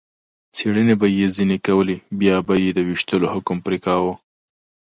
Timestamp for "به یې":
1.01-1.25, 2.47-2.69